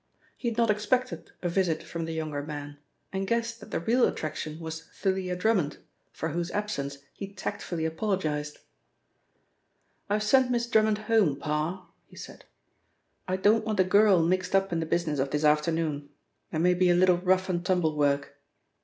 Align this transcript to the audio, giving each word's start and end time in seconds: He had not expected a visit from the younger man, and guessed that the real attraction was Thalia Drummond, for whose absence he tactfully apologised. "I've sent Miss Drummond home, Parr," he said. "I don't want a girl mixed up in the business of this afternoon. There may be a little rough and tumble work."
He 0.35 0.47
had 0.47 0.57
not 0.57 0.71
expected 0.71 1.31
a 1.43 1.47
visit 1.49 1.83
from 1.83 2.05
the 2.05 2.11
younger 2.13 2.41
man, 2.41 2.79
and 3.13 3.27
guessed 3.27 3.59
that 3.59 3.69
the 3.69 3.79
real 3.79 4.07
attraction 4.07 4.59
was 4.59 4.85
Thalia 4.87 5.35
Drummond, 5.35 5.77
for 6.11 6.29
whose 6.29 6.49
absence 6.49 6.97
he 7.13 7.31
tactfully 7.31 7.85
apologised. 7.85 8.61
"I've 10.09 10.23
sent 10.23 10.49
Miss 10.49 10.65
Drummond 10.65 10.97
home, 10.97 11.35
Parr," 11.35 11.87
he 12.07 12.15
said. 12.15 12.45
"I 13.27 13.35
don't 13.37 13.63
want 13.63 13.79
a 13.79 13.83
girl 13.83 14.23
mixed 14.23 14.55
up 14.55 14.73
in 14.73 14.79
the 14.79 14.87
business 14.87 15.19
of 15.19 15.29
this 15.29 15.43
afternoon. 15.43 16.09
There 16.49 16.59
may 16.59 16.73
be 16.73 16.89
a 16.89 16.95
little 16.95 17.17
rough 17.17 17.47
and 17.47 17.63
tumble 17.63 17.95
work." 17.95 18.39